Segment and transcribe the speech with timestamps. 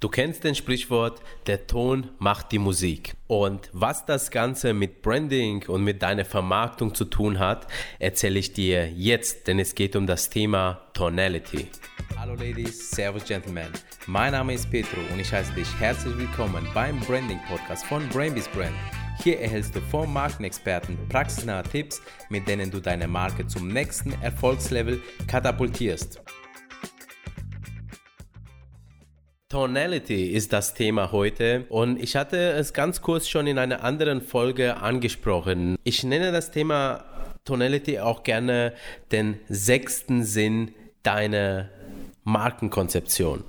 [0.00, 3.16] Du kennst den Sprichwort, der Ton macht die Musik.
[3.26, 7.66] Und was das Ganze mit Branding und mit deiner Vermarktung zu tun hat,
[7.98, 11.66] erzähle ich dir jetzt, denn es geht um das Thema Tonality.
[12.16, 13.72] Hallo Ladies, Servus Gentlemen.
[14.06, 18.46] Mein Name ist Petro und ich heiße dich herzlich willkommen beim Branding Podcast von Brainbees
[18.46, 18.76] Brand.
[19.24, 25.02] Hier erhältst du vom Markenexperten praxisnahe Tipps, mit denen du deine Marke zum nächsten Erfolgslevel
[25.26, 26.22] katapultierst.
[29.50, 34.20] Tonality ist das Thema heute und ich hatte es ganz kurz schon in einer anderen
[34.20, 35.78] Folge angesprochen.
[35.84, 37.06] Ich nenne das Thema
[37.46, 38.74] Tonality auch gerne
[39.10, 41.70] den sechsten Sinn deiner
[42.24, 43.42] Markenkonzeption.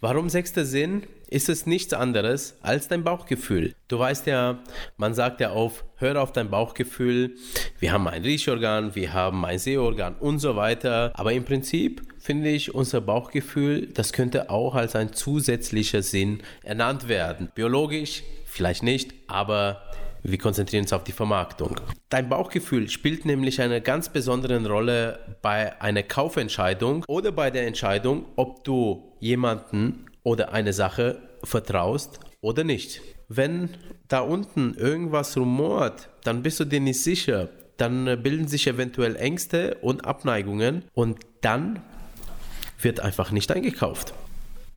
[0.00, 1.04] Warum sechster Sinn?
[1.30, 3.74] Ist es nichts anderes als dein Bauchgefühl.
[3.88, 4.58] Du weißt ja,
[4.96, 7.36] man sagt ja auf, hör auf dein Bauchgefühl.
[7.78, 11.12] Wir haben ein Riechorgan, wir haben ein Sehorgan und so weiter.
[11.14, 17.08] Aber im Prinzip finde ich, unser Bauchgefühl, das könnte auch als ein zusätzlicher Sinn ernannt
[17.08, 17.50] werden.
[17.54, 19.82] Biologisch vielleicht nicht, aber
[20.22, 21.80] wir konzentrieren uns auf die Vermarktung.
[22.10, 28.26] Dein Bauchgefühl spielt nämlich eine ganz besondere Rolle bei einer Kaufentscheidung oder bei der Entscheidung,
[28.36, 33.00] ob du jemanden oder eine Sache vertraust oder nicht.
[33.28, 33.70] Wenn
[34.08, 37.48] da unten irgendwas rumort, dann bist du dir nicht sicher.
[37.76, 41.80] Dann äh, bilden sich eventuell Ängste und Abneigungen und dann
[42.80, 44.14] wird einfach nicht eingekauft.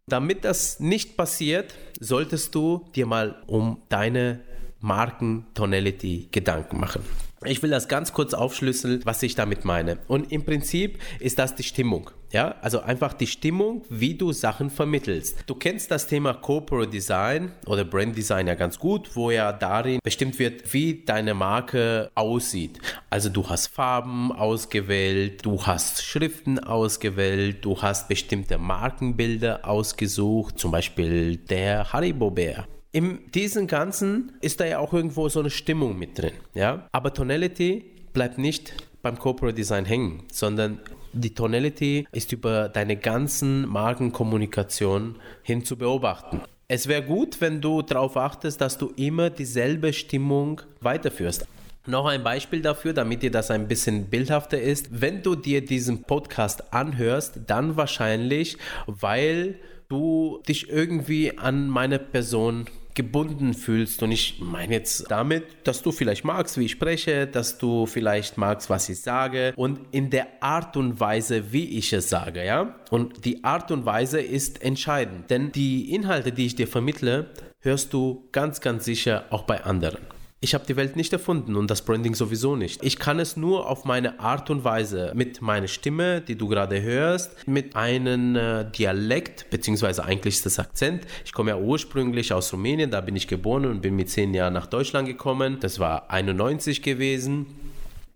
[0.07, 4.41] Damit das nicht passiert, solltest du dir mal um deine
[4.81, 7.01] Marken-Tonality Gedanken machen.
[7.45, 9.97] Ich will das ganz kurz aufschlüsseln, was ich damit meine.
[10.07, 12.11] Und im Prinzip ist das die Stimmung.
[12.33, 15.43] Ja, also einfach die Stimmung, wie du Sachen vermittelst.
[15.45, 19.99] Du kennst das Thema Corporate Design oder Brand Design ja ganz gut, wo ja darin
[20.03, 22.79] bestimmt wird, wie deine Marke aussieht.
[23.11, 30.71] Also du hast Farben ausgewählt, du hast Schriften ausgewählt, du hast bestimmte Markenbilder ausgesucht, zum
[30.71, 32.65] Beispiel der Haribo Bär.
[32.91, 36.33] In diesem Ganzen ist da ja auch irgendwo so eine Stimmung mit drin.
[36.55, 36.87] Ja?
[36.91, 40.79] Aber Tonality bleibt nicht beim Corporate Design hängen, sondern
[41.13, 46.41] die Tonality ist über deine ganzen Markenkommunikation hin zu beobachten.
[46.67, 51.47] Es wäre gut, wenn du darauf achtest, dass du immer dieselbe Stimmung weiterführst.
[51.85, 54.87] Noch ein Beispiel dafür, damit dir das ein bisschen bildhafter ist.
[54.89, 58.57] Wenn du dir diesen Podcast anhörst, dann wahrscheinlich,
[58.87, 59.55] weil
[59.89, 62.65] du dich irgendwie an meine Person
[62.95, 64.03] gebunden fühlst.
[64.03, 68.37] Und ich meine jetzt damit, dass du vielleicht magst, wie ich spreche, dass du vielleicht
[68.37, 72.75] magst, was ich sage und in der Art und Weise, wie ich es sage, ja.
[72.91, 77.27] Und die Art und Weise ist entscheidend, denn die Inhalte, die ich dir vermittle,
[77.59, 79.99] hörst du ganz, ganz sicher auch bei anderen.
[80.43, 82.83] Ich habe die Welt nicht erfunden und das Branding sowieso nicht.
[82.83, 86.81] Ich kann es nur auf meine Art und Weise mit meiner Stimme, die du gerade
[86.81, 91.07] hörst, mit einem äh, Dialekt, beziehungsweise eigentlich ist das Akzent.
[91.23, 94.51] Ich komme ja ursprünglich aus Rumänien, da bin ich geboren und bin mit zehn Jahren
[94.51, 95.59] nach Deutschland gekommen.
[95.61, 97.45] Das war 91 gewesen.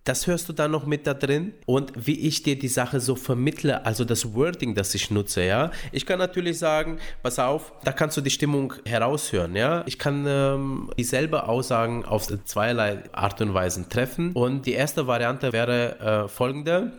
[0.07, 3.17] Das hörst du dann noch mit da drin und wie ich dir die Sache so
[3.17, 5.69] vermittle, also das Wording, das ich nutze, ja.
[5.91, 9.83] Ich kann natürlich sagen, pass auf, da kannst du die Stimmung heraushören, ja.
[9.85, 15.51] Ich kann ähm, dieselbe Aussagen auf zweierlei Art und Weise treffen und die erste Variante
[15.51, 16.93] wäre äh, folgende.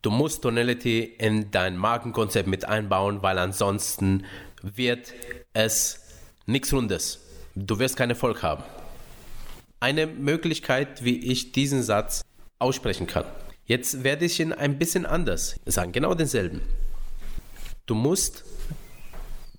[0.00, 4.24] Du musst Tonality in dein Markenkonzept mit einbauen, weil ansonsten
[4.62, 5.12] wird
[5.52, 6.00] es
[6.46, 7.20] nichts Rundes.
[7.54, 8.64] Du wirst keinen Erfolg haben
[9.84, 12.24] eine Möglichkeit, wie ich diesen Satz
[12.58, 13.26] aussprechen kann.
[13.66, 16.62] Jetzt werde ich ihn ein bisschen anders sagen, genau denselben.
[17.84, 18.44] Du musst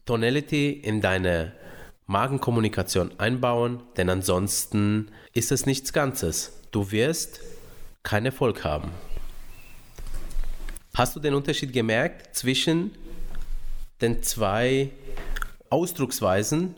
[0.08, 1.53] Tonality in deine
[2.08, 6.53] Magenkommunikation einbauen, denn ansonsten ist es nichts Ganzes.
[6.72, 7.42] Du wirst
[8.02, 8.90] keinen Erfolg haben.
[10.96, 12.96] Hast du den Unterschied gemerkt zwischen
[14.02, 14.90] den zwei
[15.69, 16.74] Ausdrucksweisen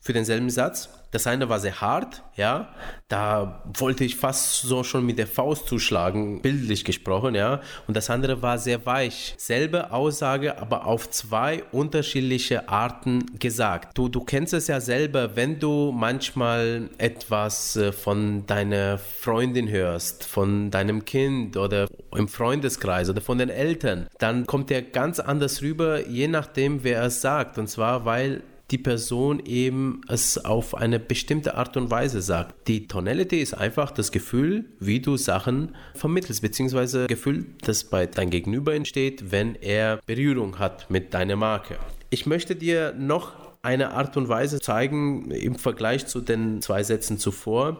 [0.00, 0.88] für denselben Satz?
[1.12, 2.68] Das eine war sehr hart, ja.
[3.08, 7.60] Da wollte ich fast so schon mit der Faust zuschlagen, bildlich gesprochen, ja.
[7.88, 9.34] Und das andere war sehr weich.
[9.36, 13.98] Selbe Aussage, aber auf zwei unterschiedliche Arten gesagt.
[13.98, 20.24] Du, du kennst es ja selber, wenn du manchmal etwas äh, von deiner Freundin hörst,
[20.24, 25.60] von deinem Kind oder im Freundeskreis oder von den Eltern, dann kommt der ganz anders
[25.60, 27.58] rüber, je nachdem, wer es sagt.
[27.58, 32.68] Und zwar, weil die Person eben es auf eine bestimmte Art und Weise sagt.
[32.68, 38.30] Die Tonality ist einfach das Gefühl, wie du Sachen vermittelst, beziehungsweise Gefühl, das bei deinem
[38.30, 41.78] Gegenüber entsteht, wenn er Berührung hat mit deiner Marke.
[42.10, 43.32] Ich möchte dir noch
[43.62, 47.76] eine Art und Weise zeigen im Vergleich zu den zwei Sätzen zuvor,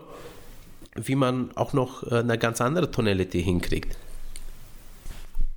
[0.95, 3.97] wie man auch noch eine ganz andere Tonality hinkriegt.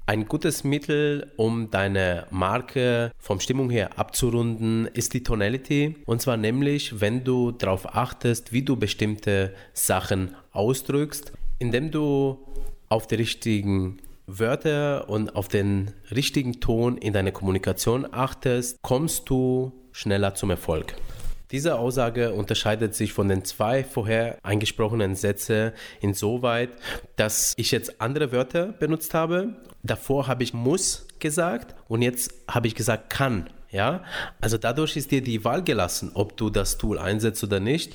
[0.06, 5.96] Ein gutes Mittel, um deine Marke vom Stimmung her abzurunden, ist die Tonality.
[6.06, 12.38] Und zwar nämlich, wenn du darauf achtest, wie du bestimmte Sachen ausdrückst, indem du
[12.90, 19.72] auf die richtigen Wörter und auf den richtigen Ton in deiner Kommunikation achtest, kommst du
[19.94, 20.96] schneller zum Erfolg.
[21.54, 25.72] Diese Aussage unterscheidet sich von den zwei vorher eingesprochenen Sätzen
[26.02, 26.72] insoweit,
[27.16, 29.54] dass ich jetzt andere Wörter benutzt habe.
[29.84, 33.52] Davor habe ich muss gesagt und jetzt habe ich gesagt kann.
[33.70, 34.04] Ja,
[34.42, 37.94] also dadurch ist dir die Wahl gelassen, ob du das Tool einsetzt oder nicht.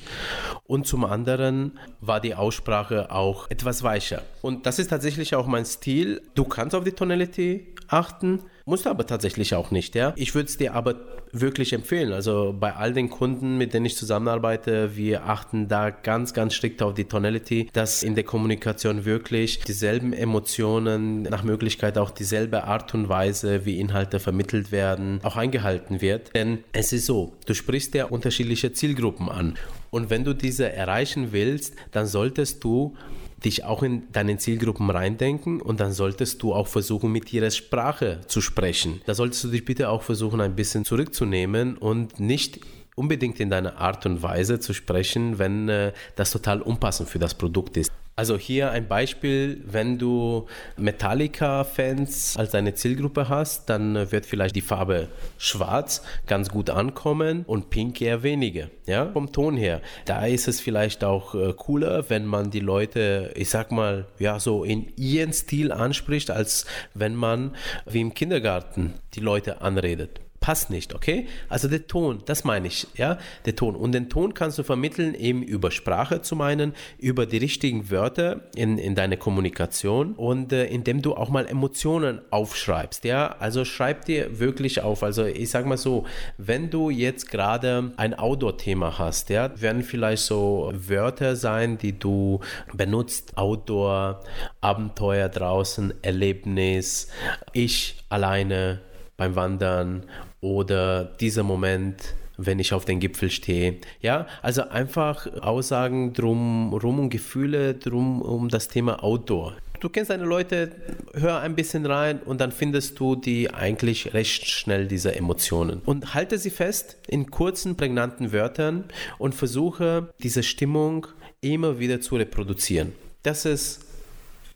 [0.65, 4.21] Und zum anderen war die Aussprache auch etwas weicher.
[4.41, 6.21] Und das ist tatsächlich auch mein Stil.
[6.35, 9.95] Du kannst auf die Tonality achten, musst aber tatsächlich auch nicht.
[9.95, 10.95] Ja, ich würde es dir aber
[11.31, 12.13] wirklich empfehlen.
[12.13, 16.81] Also bei all den Kunden, mit denen ich zusammenarbeite, wir achten da ganz, ganz strikt
[16.81, 22.93] auf die Tonality, dass in der Kommunikation wirklich dieselben Emotionen, nach Möglichkeit auch dieselbe Art
[22.93, 26.33] und Weise, wie Inhalte vermittelt werden, auch eingehalten wird.
[26.35, 29.55] Denn es ist so, du sprichst ja unterschiedliche Zielgruppen an.
[29.91, 32.95] Und wenn du diese erreichen willst, dann solltest du
[33.43, 38.21] dich auch in deine Zielgruppen reindenken und dann solltest du auch versuchen, mit ihrer Sprache
[38.27, 39.01] zu sprechen.
[39.05, 42.59] Da solltest du dich bitte auch versuchen, ein bisschen zurückzunehmen und nicht
[42.95, 47.33] unbedingt in deiner Art und Weise zu sprechen, wenn äh, das total unpassend für das
[47.33, 47.91] Produkt ist.
[48.19, 50.45] Also hier ein Beispiel, wenn du
[50.75, 55.07] Metallica-Fans als deine Zielgruppe hast, dann wird vielleicht die Farbe
[55.37, 58.67] schwarz ganz gut ankommen und pink eher weniger.
[58.85, 59.81] Ja, vom Ton her.
[60.03, 64.37] Da ist es vielleicht auch äh, cooler, wenn man die Leute, ich sag mal, ja,
[64.41, 67.55] so in ihren Stil anspricht, als wenn man
[67.85, 71.27] wie im Kindergarten die Leute anredet passt nicht, okay?
[71.49, 73.75] Also der Ton, das meine ich, ja, der Ton.
[73.75, 78.41] Und den Ton kannst du vermitteln eben über Sprache zu meinen, über die richtigen Wörter
[78.55, 83.35] in, in deine Kommunikation und äh, indem du auch mal Emotionen aufschreibst, ja.
[83.39, 85.03] Also schreib dir wirklich auf.
[85.03, 86.05] Also ich sag mal so,
[86.37, 92.39] wenn du jetzt gerade ein Outdoor-Thema hast, ja, werden vielleicht so Wörter sein, die du
[92.73, 94.21] benutzt, Outdoor,
[94.61, 97.09] Abenteuer draußen, Erlebnis,
[97.53, 98.81] ich alleine
[99.17, 100.05] beim Wandern
[100.41, 103.75] oder dieser Moment, wenn ich auf den Gipfel stehe.
[104.01, 109.55] Ja, also einfach Aussagen drum rum und Gefühle drum um das Thema Outdoor.
[109.79, 110.71] Du kennst deine Leute,
[111.13, 115.81] hör ein bisschen rein und dann findest du die eigentlich recht schnell diese Emotionen.
[115.85, 118.83] Und halte sie fest in kurzen, prägnanten Wörtern
[119.17, 121.07] und versuche diese Stimmung
[121.39, 122.91] immer wieder zu reproduzieren.
[123.23, 123.85] Das ist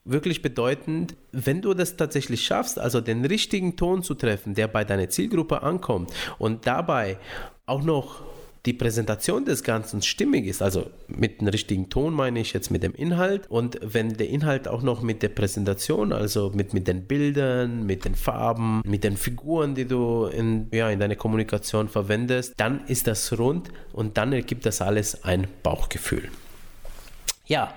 [0.06, 4.84] wirklich bedeutend, wenn du das tatsächlich schaffst, also den richtigen Ton zu treffen, der bei
[4.84, 7.18] deiner Zielgruppe ankommt und dabei
[7.66, 8.22] auch noch
[8.66, 12.82] die Präsentation des Ganzen stimmig ist, also mit dem richtigen Ton meine ich jetzt mit
[12.82, 17.06] dem Inhalt und wenn der Inhalt auch noch mit der Präsentation, also mit, mit den
[17.06, 22.54] Bildern, mit den Farben, mit den Figuren, die du in, ja, in deiner Kommunikation verwendest,
[22.56, 26.30] dann ist das rund und dann ergibt das alles ein Bauchgefühl.
[27.46, 27.74] Ja,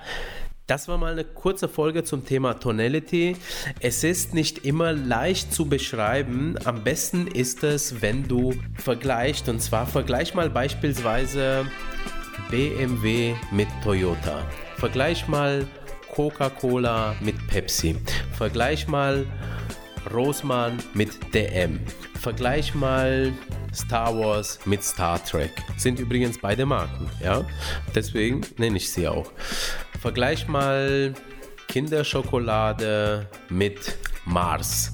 [0.67, 3.37] das war mal eine kurze Folge zum Thema Tonality.
[3.81, 6.57] Es ist nicht immer leicht zu beschreiben.
[6.65, 9.49] Am besten ist es, wenn du vergleichst.
[9.49, 11.67] Und zwar vergleich mal beispielsweise
[12.51, 14.45] BMW mit Toyota.
[14.77, 15.67] Vergleich mal
[16.09, 17.97] Coca-Cola mit Pepsi.
[18.33, 19.25] Vergleich mal
[20.12, 21.81] Rossmann mit DM.
[22.21, 23.33] Vergleich mal
[23.73, 25.52] Star Wars mit Star Trek.
[25.76, 27.45] Sind übrigens beide Marken, ja?
[27.95, 29.31] Deswegen nenne ich sie auch.
[30.00, 31.15] Vergleich mal
[31.69, 34.93] Kinderschokolade mit Mars.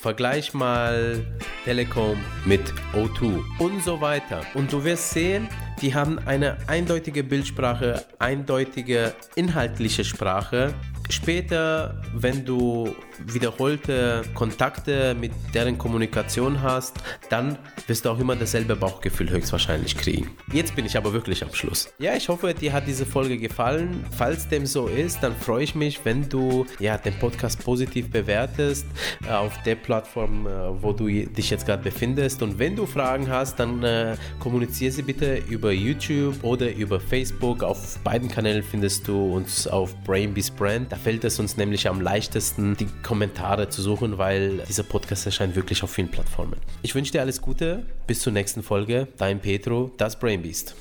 [0.00, 1.24] Vergleich mal
[1.64, 4.42] Telekom mit O2 und so weiter.
[4.54, 5.48] Und du wirst sehen,
[5.80, 10.74] die haben eine eindeutige Bildsprache, eindeutige inhaltliche Sprache
[11.12, 16.96] Später, wenn du wiederholte Kontakte mit deren Kommunikation hast,
[17.28, 20.30] dann wirst du auch immer dasselbe Bauchgefühl höchstwahrscheinlich kriegen.
[20.52, 21.92] Jetzt bin ich aber wirklich am Schluss.
[21.98, 24.04] Ja, ich hoffe, dir hat diese Folge gefallen.
[24.16, 28.86] Falls dem so ist, dann freue ich mich, wenn du ja, den Podcast positiv bewertest
[29.26, 30.50] äh, auf der Plattform, äh,
[30.82, 32.42] wo du dich jetzt gerade befindest.
[32.42, 37.62] Und wenn du Fragen hast, dann äh, kommuniziere sie bitte über YouTube oder über Facebook.
[37.62, 40.92] Auf beiden Kanälen findest du uns auf Brainbees Brand.
[40.92, 45.54] Da fällt es uns nämlich am leichtesten, die Kommentare zu suchen, weil dieser Podcast erscheint
[45.54, 46.56] wirklich auf vielen Plattformen.
[46.80, 49.06] Ich wünsche dir alles Gute, bis zur nächsten Folge.
[49.18, 50.74] Dein Petro, das Brainbeast.